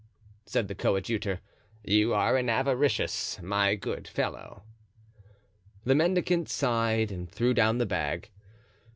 [0.03, 0.07] "Ah!
[0.07, 1.41] ah!" said the coadjutor,
[1.83, 4.63] "you are avaricious, my good fellow."
[5.83, 8.31] The mendicant sighed and threw down the bag.